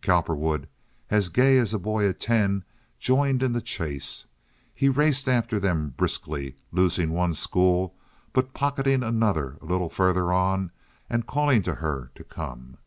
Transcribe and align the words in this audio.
Cowperwood, 0.00 0.66
as 1.10 1.28
gay 1.28 1.58
as 1.58 1.74
a 1.74 1.78
boy 1.78 2.06
of 2.06 2.18
ten, 2.18 2.64
joined 2.98 3.42
in 3.42 3.52
the 3.52 3.60
chase. 3.60 4.24
He 4.74 4.88
raced 4.88 5.28
after 5.28 5.60
them 5.60 5.90
briskly, 5.90 6.56
losing 6.72 7.10
one 7.10 7.34
school, 7.34 7.94
but 8.32 8.54
pocketing 8.54 9.02
another 9.02 9.58
a 9.60 9.66
little 9.66 9.90
farther 9.90 10.32
on 10.32 10.70
and 11.10 11.26
calling 11.26 11.60
to 11.64 11.74
her 11.74 12.10
to 12.14 12.24
come. 12.24 12.78